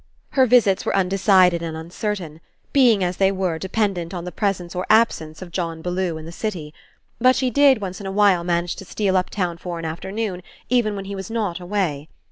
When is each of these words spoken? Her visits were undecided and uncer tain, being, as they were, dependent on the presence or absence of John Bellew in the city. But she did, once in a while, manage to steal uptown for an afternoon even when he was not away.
Her 0.31 0.47
visits 0.47 0.83
were 0.83 0.95
undecided 0.95 1.61
and 1.61 1.77
uncer 1.77 2.15
tain, 2.17 2.41
being, 2.73 3.03
as 3.03 3.17
they 3.17 3.31
were, 3.31 3.59
dependent 3.59 4.15
on 4.15 4.25
the 4.25 4.31
presence 4.31 4.73
or 4.75 4.83
absence 4.89 5.43
of 5.43 5.51
John 5.51 5.83
Bellew 5.83 6.17
in 6.17 6.25
the 6.25 6.31
city. 6.31 6.73
But 7.19 7.35
she 7.35 7.51
did, 7.51 7.81
once 7.81 8.01
in 8.01 8.07
a 8.07 8.11
while, 8.11 8.43
manage 8.43 8.75
to 8.77 8.83
steal 8.85 9.15
uptown 9.15 9.59
for 9.59 9.77
an 9.77 9.85
afternoon 9.85 10.41
even 10.69 10.95
when 10.95 11.05
he 11.05 11.13
was 11.13 11.29
not 11.29 11.59
away. 11.59 12.09